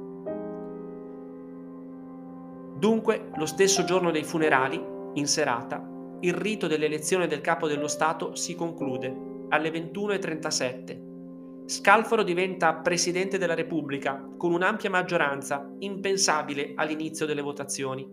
Dunque, 2.79 3.31
lo 3.35 3.47
stesso 3.47 3.83
giorno 3.83 4.13
dei 4.13 4.23
funerali, 4.23 4.81
in 5.15 5.27
serata, 5.27 5.85
il 6.21 6.33
rito 6.33 6.69
dell'elezione 6.69 7.27
del 7.27 7.41
capo 7.41 7.67
dello 7.67 7.89
Stato 7.89 8.37
si 8.37 8.55
conclude 8.55 9.47
alle 9.49 9.71
21.37. 9.71 11.67
Scalfaro 11.67 12.23
diventa 12.23 12.75
Presidente 12.75 13.37
della 13.37 13.55
Repubblica 13.55 14.25
con 14.37 14.53
un'ampia 14.53 14.91
maggioranza, 14.91 15.69
impensabile 15.81 16.75
all'inizio 16.77 17.27
delle 17.27 17.43
votazioni. 17.43 18.09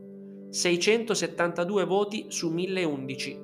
672 0.50 1.86
voti 1.86 2.26
su 2.30 2.50
1011, 2.50 3.40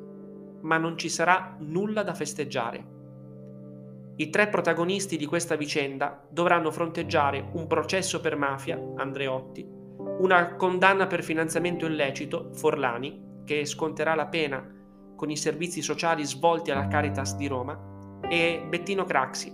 ma 0.61 0.77
non 0.77 0.97
ci 0.97 1.07
sarà 1.07 1.55
nulla 1.59 2.01
da 2.01 2.15
festeggiare. 2.15 2.85
I 4.15 4.29
tre 4.31 4.49
protagonisti 4.49 5.17
di 5.17 5.27
questa 5.27 5.55
vicenda 5.55 6.25
dovranno 6.31 6.71
fronteggiare 6.71 7.49
un 7.53 7.67
processo 7.67 8.19
per 8.21 8.35
mafia, 8.35 8.81
Andreotti, 8.95 9.80
una 10.21 10.55
condanna 10.55 11.07
per 11.07 11.23
finanziamento 11.23 11.87
illecito, 11.87 12.51
Forlani, 12.53 13.41
che 13.43 13.65
sconterà 13.65 14.13
la 14.13 14.27
pena 14.27 14.63
con 15.15 15.31
i 15.31 15.35
servizi 15.35 15.81
sociali 15.81 16.23
svolti 16.25 16.71
alla 16.71 16.87
Caritas 16.87 17.35
di 17.35 17.47
Roma, 17.47 17.89
e 18.29 18.63
Bettino 18.67 19.03
Craxi, 19.03 19.51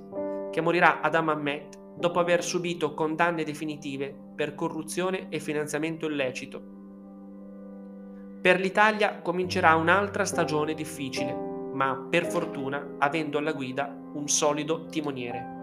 che 0.51 0.61
morirà 0.61 0.99
ad 1.01 1.15
Amammet 1.15 1.95
dopo 1.97 2.19
aver 2.19 2.43
subito 2.43 2.93
condanne 2.93 3.43
definitive 3.43 4.13
per 4.35 4.55
corruzione 4.55 5.29
e 5.29 5.39
finanziamento 5.39 6.05
illecito. 6.05 6.61
Per 8.41 8.59
l'Italia 8.59 9.19
comincerà 9.21 9.75
un'altra 9.75 10.25
stagione 10.25 10.73
difficile, 10.73 11.33
ma 11.73 12.07
per 12.09 12.25
fortuna 12.25 12.95
avendo 12.99 13.37
alla 13.37 13.53
guida 13.53 13.93
un 14.13 14.27
solido 14.27 14.85
timoniere. 14.85 15.56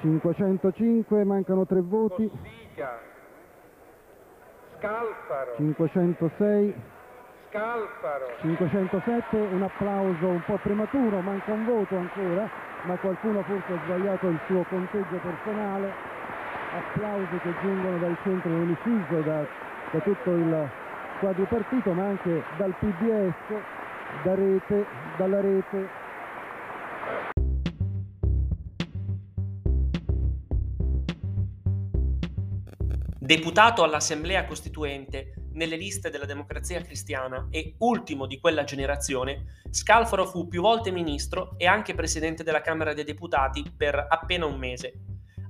505 0.00 1.24
mancano 1.24 1.64
tre 1.64 1.80
voti. 1.80 2.28
Cossiga 2.28 3.00
Scalfaro. 4.76 5.54
506 5.56 6.74
Scalfaro. 7.48 8.26
507 8.42 9.36
un 9.36 9.62
applauso 9.62 10.26
un 10.26 10.42
po' 10.44 10.58
prematuro 10.62 11.20
manca 11.20 11.52
un 11.52 11.64
voto 11.64 11.96
ancora 11.96 12.48
ma 12.82 12.94
qualcuno 12.96 13.42
forse 13.42 13.72
ha 13.72 13.78
sbagliato 13.84 14.28
il 14.28 14.38
suo 14.46 14.62
conteggio 14.68 15.16
personale. 15.16 15.92
Applausi 16.76 17.38
che 17.38 17.52
giungono 17.62 17.98
dal 17.98 18.16
centro 18.22 18.50
dell'edificio 18.50 19.20
da, 19.22 19.46
da 19.90 19.98
tutto 20.00 20.30
il 20.30 20.68
quadripartito 21.20 21.92
ma 21.92 22.04
anche 22.04 22.42
dal 22.58 22.74
PDS 22.78 23.56
da 24.22 24.34
rete, 24.34 24.86
dalla 25.16 25.40
rete 25.40 26.06
Deputato 33.28 33.82
all'Assemblea 33.82 34.46
Costituente 34.46 35.34
nelle 35.52 35.76
liste 35.76 36.08
della 36.08 36.24
Democrazia 36.24 36.80
Cristiana 36.80 37.48
e 37.50 37.74
ultimo 37.80 38.24
di 38.24 38.40
quella 38.40 38.64
generazione, 38.64 39.60
Scalfaro 39.68 40.24
fu 40.24 40.48
più 40.48 40.62
volte 40.62 40.90
ministro 40.90 41.52
e 41.58 41.66
anche 41.66 41.92
presidente 41.92 42.42
della 42.42 42.62
Camera 42.62 42.94
dei 42.94 43.04
Deputati 43.04 43.70
per 43.76 44.06
appena 44.08 44.46
un 44.46 44.56
mese. 44.56 44.94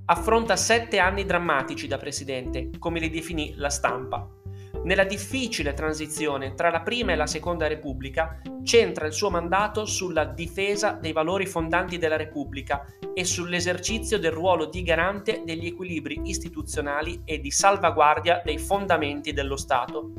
Affronta 0.07 0.57
sette 0.57 0.99
anni 0.99 1.23
drammatici 1.23 1.87
da 1.87 1.97
presidente, 1.97 2.69
come 2.79 2.99
li 2.99 3.09
definì 3.09 3.53
la 3.55 3.69
stampa. 3.69 4.38
Nella 4.81 5.03
difficile 5.03 5.73
transizione 5.73 6.53
tra 6.53 6.69
la 6.69 6.81
prima 6.81 7.11
e 7.11 7.15
la 7.15 7.27
seconda 7.27 7.67
Repubblica 7.67 8.41
centra 8.63 9.05
il 9.05 9.13
suo 9.13 9.29
mandato 9.29 9.85
sulla 9.85 10.23
difesa 10.23 10.93
dei 10.93 11.11
valori 11.11 11.45
fondanti 11.45 11.97
della 11.97 12.15
Repubblica 12.15 12.85
e 13.13 13.25
sull'esercizio 13.25 14.17
del 14.17 14.31
ruolo 14.31 14.65
di 14.65 14.81
garante 14.81 15.43
degli 15.45 15.67
equilibri 15.67 16.21
istituzionali 16.23 17.21
e 17.25 17.39
di 17.41 17.51
salvaguardia 17.51 18.41
dei 18.43 18.57
fondamenti 18.57 19.33
dello 19.33 19.57
Stato. 19.57 20.11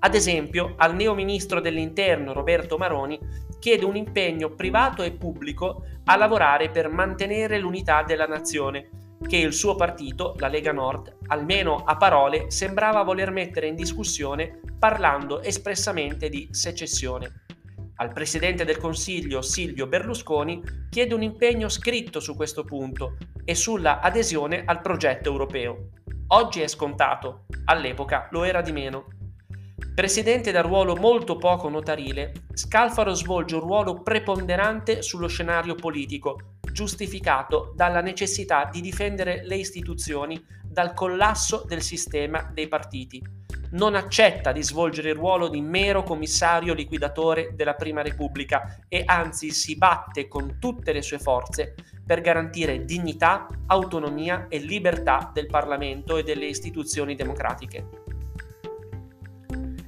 Ad 0.00 0.14
esempio, 0.14 0.74
al 0.76 0.94
neo 0.94 1.14
ministro 1.14 1.60
dell'Interno 1.60 2.32
Roberto 2.32 2.76
Maroni 2.76 3.18
chiede 3.58 3.84
un 3.84 3.96
impegno 3.96 4.50
privato 4.50 5.02
e 5.02 5.12
pubblico 5.12 5.84
a 6.04 6.16
lavorare 6.16 6.70
per 6.70 6.88
mantenere 6.88 7.58
l'unità 7.58 8.02
della 8.02 8.26
nazione, 8.26 8.90
che 9.26 9.36
il 9.36 9.52
suo 9.52 9.74
partito, 9.74 10.34
la 10.38 10.48
Lega 10.48 10.72
Nord, 10.72 11.16
almeno 11.28 11.76
a 11.76 11.96
parole, 11.96 12.50
sembrava 12.50 13.02
voler 13.02 13.30
mettere 13.30 13.68
in 13.68 13.74
discussione 13.74 14.60
parlando 14.78 15.42
espressamente 15.42 16.28
di 16.28 16.48
secessione. 16.50 17.44
Al 17.96 18.12
Presidente 18.12 18.64
del 18.64 18.78
Consiglio 18.78 19.42
Silvio 19.42 19.86
Berlusconi 19.86 20.60
chiede 20.90 21.14
un 21.14 21.22
impegno 21.22 21.68
scritto 21.68 22.20
su 22.20 22.34
questo 22.34 22.64
punto 22.64 23.16
e 23.44 23.54
sulla 23.54 24.00
adesione 24.00 24.64
al 24.64 24.80
progetto 24.80 25.30
europeo. 25.30 25.90
Oggi 26.28 26.62
è 26.62 26.68
scontato, 26.68 27.44
all'epoca 27.66 28.28
lo 28.30 28.44
era 28.44 28.60
di 28.60 28.72
meno. 28.72 29.06
Presidente 29.94 30.52
da 30.52 30.62
ruolo 30.62 30.96
molto 30.96 31.36
poco 31.36 31.68
notarile, 31.68 32.32
Scalfaro 32.54 33.12
svolge 33.12 33.56
un 33.56 33.60
ruolo 33.60 34.02
preponderante 34.02 35.02
sullo 35.02 35.28
scenario 35.28 35.74
politico, 35.74 36.56
giustificato 36.72 37.72
dalla 37.76 38.00
necessità 38.00 38.68
di 38.70 38.80
difendere 38.80 39.42
le 39.44 39.56
istituzioni 39.56 40.42
dal 40.64 40.94
collasso 40.94 41.64
del 41.66 41.82
sistema 41.82 42.50
dei 42.52 42.66
partiti. 42.66 43.22
Non 43.72 43.94
accetta 43.94 44.52
di 44.52 44.62
svolgere 44.62 45.10
il 45.10 45.14
ruolo 45.14 45.48
di 45.48 45.60
mero 45.60 46.02
commissario 46.02 46.74
liquidatore 46.74 47.52
della 47.54 47.74
Prima 47.74 48.02
Repubblica 48.02 48.80
e 48.88 49.02
anzi 49.04 49.50
si 49.50 49.76
batte 49.76 50.28
con 50.28 50.58
tutte 50.58 50.92
le 50.92 51.00
sue 51.00 51.18
forze 51.18 51.74
per 52.04 52.20
garantire 52.20 52.84
dignità, 52.84 53.46
autonomia 53.66 54.46
e 54.48 54.58
libertà 54.58 55.30
del 55.32 55.46
Parlamento 55.46 56.16
e 56.16 56.22
delle 56.22 56.46
istituzioni 56.46 57.14
democratiche. 57.14 57.88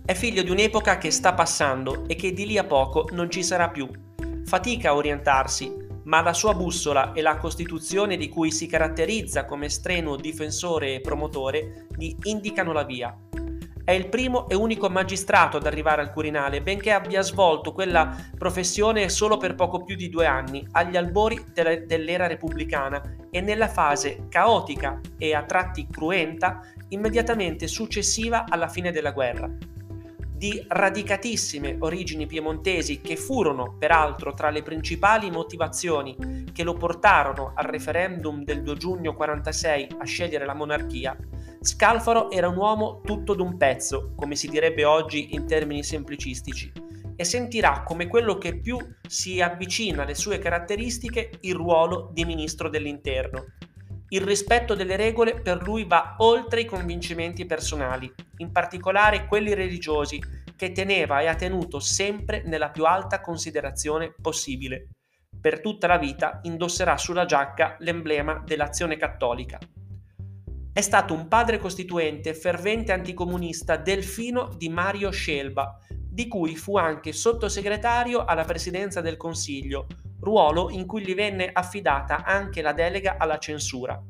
È 0.07 0.15
figlio 0.15 0.43
di 0.43 0.51
un'epoca 0.51 0.99
che 0.99 1.11
sta 1.11 1.33
passando 1.33 2.07
e 2.07 2.15
che 2.15 2.33
di 2.33 2.47
lì 2.47 2.59
a 2.59 2.65
poco 2.65 3.09
non 3.13 3.31
ci 3.31 3.43
sarà 3.43 3.71
più. 3.71 3.89
Fatica 4.45 4.91
a 4.91 4.95
orientarsi, 4.95 5.84
ma 6.05 6.21
la 6.21 6.33
sua 6.33 6.55
bussola 6.55 7.13
e 7.13 7.23
la 7.23 7.37
Costituzione 7.37 8.17
di 8.17 8.29
cui 8.29 8.51
si 8.51 8.67
caratterizza 8.67 9.45
come 9.45 9.69
strenuo 9.69 10.17
difensore 10.17 10.95
e 10.95 11.01
promotore 11.01 11.87
gli 11.97 12.15
indicano 12.23 12.73
la 12.73 12.85
via. 12.85 13.17
È 13.85 13.93
il 13.93 14.09
primo 14.09 14.49
e 14.49 14.55
unico 14.55 14.89
magistrato 14.89 15.59
ad 15.59 15.67
arrivare 15.67 16.01
al 16.01 16.11
Quirinale, 16.11 16.63
benché 16.63 16.91
abbia 16.91 17.21
svolto 17.21 17.75
quella 17.75 18.17
professione 18.39 19.11
solo 19.11 19.37
per 19.37 19.55
poco 19.55 19.85
più 19.85 19.95
di 19.95 20.09
due 20.09 20.25
anni, 20.25 20.67
agli 20.73 20.97
albori 20.97 21.45
dell'era 21.53 22.27
repubblicana 22.27 23.27
e 23.31 23.43
nella 23.43 23.69
fase 23.69 24.27
caotica 24.31 25.01
e 25.19 25.35
a 25.35 25.43
tratti 25.43 25.87
cruenta 25.91 26.63
immediatamente 26.89 27.67
successiva 27.67 28.47
alla 28.49 28.69
fine 28.69 28.91
della 28.91 29.13
guerra 29.13 29.51
di 30.45 30.63
radicatissime 30.69 31.77
origini 31.79 32.27
piemontesi 32.27 33.01
che 33.01 33.17
furono 33.17 33.77
peraltro 33.79 34.35
tra 34.35 34.51
le 34.51 34.63
principali 34.63 35.31
motivazioni 35.31 36.45
che 36.53 36.63
lo 36.63 36.75
portarono 36.75 37.53
al 37.55 37.65
referendum 37.65 38.45
del 38.45 38.63
2 38.63 38.77
giugno 38.77 39.15
46 39.15 39.89
a 39.97 40.05
scegliere 40.05 40.45
la 40.45 40.53
monarchia, 40.53 41.17
Scalfaro 41.63 42.31
era 42.31 42.47
un 42.47 42.59
uomo 42.59 43.01
tutto 43.03 43.33
d'un 43.33 43.57
pezzo, 43.57 44.13
come 44.15 44.37
si 44.37 44.51
direbbe 44.51 44.85
oggi 44.85 45.35
in 45.35 45.47
termini 45.47 45.83
semplicistici, 45.83 46.71
e 47.17 47.25
sentirà 47.25 47.83
come 47.83 48.07
quello 48.07 48.37
che 48.37 48.61
più 48.61 48.77
si 49.09 49.41
avvicina 49.41 50.03
alle 50.03 50.15
sue 50.15 50.37
caratteristiche 50.37 51.39
il 51.41 51.55
ruolo 51.55 52.11
di 52.13 52.27
ministro 52.27 52.69
dell'interno 52.69 53.47
il 54.15 54.21
rispetto 54.21 54.75
delle 54.75 54.95
regole 54.95 55.41
per 55.41 55.61
lui 55.61 55.85
va 55.85 56.15
oltre 56.19 56.61
i 56.61 56.65
convincimenti 56.65 57.47
personali, 57.47 58.13
in 58.37 58.53
particolare 58.53 59.27
quelli 59.27 59.55
religiosi, 59.55 60.23
che 60.57 60.71
teneva 60.71 61.21
e 61.21 61.27
ha 61.27 61.35
tenuto 61.35 61.81
sempre 61.81 62.43
nella 62.47 62.71
più 62.71 62.85
alta 62.85 63.21
considerazione 63.21 64.15
possibile. 64.21 64.91
Per 65.41 65.61
tutta 65.61 65.89
la 65.89 65.99
vita 65.99 66.39
indosserà 66.45 66.97
sulla 66.97 67.25
giacca 67.25 67.75
l'emblema 67.81 68.41
dell'azione 68.47 68.97
cattolica. 68.97 69.59
È 70.73 70.81
stato 70.81 71.13
un 71.13 71.27
padre 71.27 71.59
costituente 71.59 72.35
fervente 72.35 72.93
anticomunista 72.93 73.77
delfino 73.77 74.49
di 74.57 74.69
Mario 74.69 75.11
Scelba, 75.11 75.77
di 75.91 76.29
cui 76.29 76.55
fu 76.55 76.77
anche 76.77 77.13
sottosegretario 77.13 78.25
alla 78.25 78.45
presidenza 78.45 79.01
del 79.01 79.17
Consiglio, 79.17 79.87
ruolo 80.25 80.71
in 80.71 80.87
cui 80.87 81.03
gli 81.03 81.15
venne 81.15 81.51
affidata 81.53 82.25
anche 82.25 82.63
la 82.63 82.73
delega 82.73 83.17
alla 83.19 83.39
censura. 83.39 84.03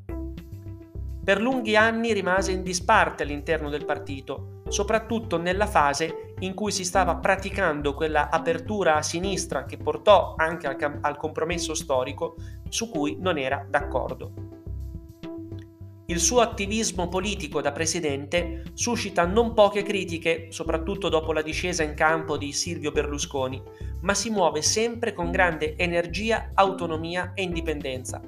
Per 1.24 1.40
lunghi 1.40 1.76
anni 1.76 2.12
rimase 2.12 2.52
in 2.52 2.62
disparte 2.62 3.22
all'interno 3.22 3.68
del 3.68 3.84
partito, 3.84 4.60
soprattutto 4.68 5.38
nella 5.38 5.66
fase 5.66 6.34
in 6.40 6.54
cui 6.54 6.70
si 6.70 6.84
stava 6.84 7.16
praticando 7.16 7.94
quella 7.94 8.30
apertura 8.30 8.96
a 8.96 9.02
sinistra 9.02 9.64
che 9.64 9.76
portò 9.76 10.34
anche 10.36 10.66
al, 10.66 10.98
al 11.00 11.16
compromesso 11.16 11.74
storico 11.74 12.36
su 12.68 12.90
cui 12.90 13.16
non 13.18 13.38
era 13.38 13.64
d'accordo. 13.68 14.53
Il 16.06 16.20
suo 16.20 16.40
attivismo 16.40 17.08
politico 17.08 17.62
da 17.62 17.72
presidente 17.72 18.64
suscita 18.74 19.24
non 19.24 19.54
poche 19.54 19.82
critiche, 19.82 20.48
soprattutto 20.50 21.08
dopo 21.08 21.32
la 21.32 21.40
discesa 21.40 21.82
in 21.82 21.94
campo 21.94 22.36
di 22.36 22.52
Silvio 22.52 22.92
Berlusconi, 22.92 23.62
ma 24.02 24.12
si 24.12 24.28
muove 24.28 24.60
sempre 24.60 25.14
con 25.14 25.30
grande 25.30 25.76
energia, 25.78 26.50
autonomia 26.52 27.32
e 27.32 27.42
indipendenza. 27.42 28.20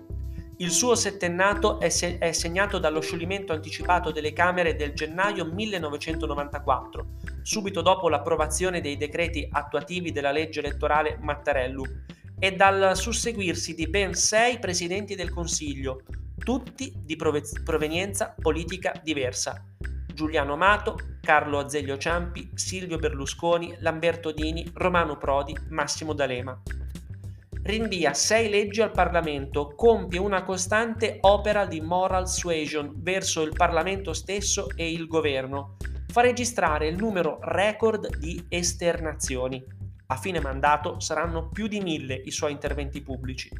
Il 0.57 0.71
suo 0.71 0.95
settennato 0.95 1.79
è, 1.79 1.91
se- 1.91 2.17
è, 2.17 2.33
segnato 2.33 2.79
dallo 2.79 3.03
scioglimento 3.03 3.53
anticipato 3.53 4.11
delle 4.11 4.33
Camere 4.33 4.75
del 4.75 4.95
gennaio 4.95 5.45
1994, 5.45 7.07
subito 7.43 7.83
dopo 7.83 8.09
l'approvazione 8.09 8.81
dei 8.81 8.97
decreti 8.97 9.47
attuativi 9.51 10.13
della 10.13 10.33
legge 10.33 10.61
elettorale 10.61 11.19
Mattarello, 11.21 11.85
e 12.39 12.53
dal 12.53 12.97
susseguirsi 12.97 13.75
di 13.75 13.87
ben 13.87 14.15
sei 14.15 14.59
presidenti 14.59 15.15
del 15.15 15.29
Consiglio, 15.29 16.01
tutti 16.37 16.93
di 16.97 17.17
prove- 17.17 17.43
provenienza 17.65 18.35
politica 18.41 18.93
diversa. 19.03 19.65
Giuliano 20.13 20.55
Amato, 20.55 20.97
Carlo 21.21 21.59
Azeglio 21.59 21.99
Ciampi, 21.99 22.51
Silvio 22.55 22.99
Berlusconi, 22.99 23.77
Lamberto 23.81 24.33
Dini, 24.33 24.71
Romano 24.75 25.19
Prodi, 25.19 25.57
Massimo 25.69 26.15
D'Alema. 26.15 26.61
Rinvia 27.63 28.15
sei 28.15 28.49
leggi 28.49 28.81
al 28.81 28.93
Parlamento, 28.93 29.75
compie 29.75 30.21
una 30.21 30.45
costante 30.45 31.19
opera 31.23 31.67
di 31.67 31.81
moral 31.81 32.29
suasion 32.29 32.93
verso 32.99 33.43
il 33.43 33.53
Parlamento 33.57 34.13
stesso 34.13 34.69
e 34.77 34.91
il 34.91 35.09
governo, 35.09 35.77
fa 36.07 36.21
registrare 36.21 36.87
il 36.87 36.97
numero 36.97 37.39
record 37.43 38.17
di 38.19 38.43
esternazioni. 38.49 39.63
A 40.07 40.17
fine 40.17 40.41
mandato 40.41 41.01
saranno 41.01 41.49
più 41.49 41.67
di 41.67 41.81
mille 41.81 42.15
i 42.15 42.31
suoi 42.31 42.53
interventi 42.53 43.03
pubblici. 43.03 43.51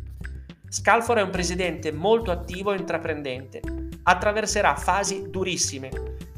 Scalfaro 0.77 1.21
è 1.21 1.23
un 1.23 1.31
presidente 1.31 1.91
molto 1.91 2.31
attivo 2.31 2.71
e 2.71 2.77
intraprendente. 2.77 3.63
Attraverserà 4.03 4.77
fasi 4.77 5.31
durissime 5.31 5.89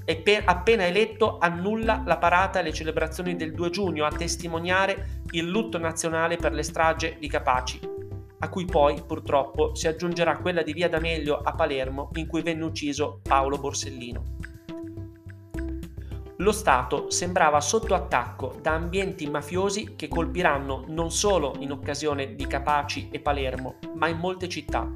e 0.04 0.14
per, 0.18 0.44
appena 0.46 0.86
eletto 0.86 1.38
annulla 1.38 2.04
la 2.06 2.18
parata 2.18 2.60
e 2.60 2.62
le 2.62 2.72
celebrazioni 2.72 3.34
del 3.34 3.52
2 3.52 3.70
giugno 3.70 4.04
a 4.04 4.12
testimoniare 4.12 5.22
il 5.32 5.48
lutto 5.48 5.76
nazionale 5.78 6.36
per 6.36 6.52
le 6.52 6.62
strage 6.62 7.16
di 7.18 7.26
Capaci, 7.26 7.80
a 8.38 8.48
cui 8.48 8.64
poi 8.64 9.02
purtroppo 9.04 9.74
si 9.74 9.88
aggiungerà 9.88 10.38
quella 10.38 10.62
di 10.62 10.72
Via 10.72 10.88
D'Amelio 10.88 11.38
a 11.38 11.52
Palermo 11.56 12.10
in 12.14 12.28
cui 12.28 12.42
venne 12.42 12.62
ucciso 12.62 13.18
Paolo 13.24 13.58
Borsellino 13.58 14.22
lo 16.40 16.52
Stato 16.52 17.10
sembrava 17.10 17.60
sotto 17.60 17.94
attacco 17.94 18.58
da 18.62 18.72
ambienti 18.72 19.28
mafiosi 19.28 19.94
che 19.96 20.06
colpiranno 20.06 20.84
non 20.86 21.10
solo 21.10 21.56
in 21.58 21.72
occasione 21.72 22.36
di 22.36 22.46
Capaci 22.46 23.08
e 23.10 23.18
Palermo, 23.18 23.78
ma 23.94 24.06
in 24.06 24.18
molte 24.18 24.48
città. 24.48 24.88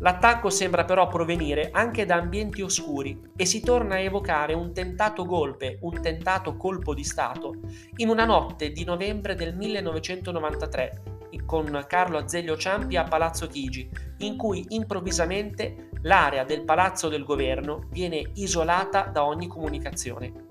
L'attacco 0.00 0.50
sembra 0.50 0.84
però 0.84 1.08
provenire 1.08 1.70
anche 1.72 2.04
da 2.04 2.16
ambienti 2.16 2.60
oscuri 2.60 3.18
e 3.34 3.46
si 3.46 3.62
torna 3.62 3.94
a 3.94 4.00
evocare 4.00 4.52
un 4.52 4.74
tentato 4.74 5.24
golpe, 5.24 5.78
un 5.80 5.98
tentato 6.02 6.56
colpo 6.56 6.92
di 6.92 7.04
Stato, 7.04 7.54
in 7.96 8.10
una 8.10 8.26
notte 8.26 8.70
di 8.70 8.84
novembre 8.84 9.34
del 9.34 9.56
1993 9.56 11.02
con 11.46 11.84
Carlo 11.86 12.18
Azeglio 12.18 12.56
Ciampi 12.56 12.96
a 12.96 13.04
Palazzo 13.04 13.46
Chigi, 13.46 13.88
in 14.18 14.36
cui 14.36 14.64
improvvisamente 14.70 15.90
l'area 16.02 16.44
del 16.44 16.64
Palazzo 16.64 17.08
del 17.08 17.24
Governo 17.24 17.86
viene 17.90 18.30
isolata 18.34 19.02
da 19.04 19.24
ogni 19.24 19.46
comunicazione. 19.46 20.45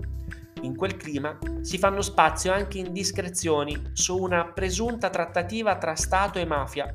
In 0.62 0.74
quel 0.74 0.96
clima 0.96 1.38
si 1.60 1.78
fanno 1.78 2.00
spazio 2.00 2.52
anche 2.52 2.78
indiscrezioni 2.78 3.90
su 3.92 4.16
una 4.16 4.46
presunta 4.46 5.10
trattativa 5.10 5.76
tra 5.76 5.94
Stato 5.94 6.38
e 6.38 6.46
mafia, 6.46 6.94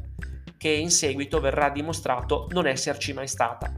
che 0.58 0.70
in 0.70 0.90
seguito 0.90 1.40
verrà 1.40 1.70
dimostrato 1.70 2.48
non 2.52 2.68
esserci 2.68 3.14
mai 3.14 3.28
stata. 3.28 3.72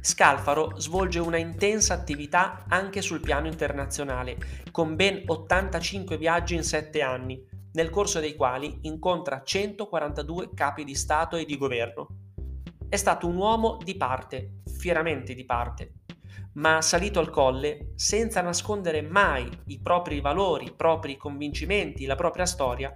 Scalfaro 0.00 0.78
svolge 0.78 1.18
una 1.18 1.36
intensa 1.36 1.94
attività 1.94 2.64
anche 2.68 3.02
sul 3.02 3.20
piano 3.20 3.46
internazionale, 3.46 4.36
con 4.70 4.94
ben 4.94 5.22
85 5.26 6.16
viaggi 6.16 6.54
in 6.54 6.62
7 6.62 7.02
anni, 7.02 7.44
nel 7.72 7.90
corso 7.90 8.20
dei 8.20 8.36
quali 8.36 8.78
incontra 8.82 9.42
142 9.42 10.50
capi 10.54 10.84
di 10.84 10.94
Stato 10.94 11.36
e 11.36 11.44
di 11.44 11.56
governo. 11.56 12.06
È 12.88 12.96
stato 12.96 13.26
un 13.26 13.36
uomo 13.36 13.78
di 13.82 13.96
parte, 13.96 14.62
fieramente 14.78 15.34
di 15.34 15.44
parte, 15.44 15.92
ma 16.56 16.80
salito 16.82 17.20
al 17.20 17.30
colle 17.30 17.92
senza 17.94 18.40
nascondere 18.40 19.02
mai 19.02 19.48
i 19.66 19.80
propri 19.80 20.20
valori, 20.20 20.66
i 20.66 20.74
propri 20.74 21.16
convincimenti, 21.16 22.06
la 22.06 22.14
propria 22.14 22.46
storia, 22.46 22.90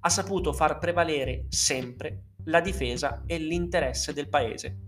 ha 0.00 0.08
saputo 0.08 0.52
far 0.52 0.78
prevalere 0.78 1.46
sempre 1.48 2.24
la 2.44 2.60
difesa 2.60 3.22
e 3.26 3.38
l'interesse 3.38 4.12
del 4.12 4.28
paese. 4.28 4.78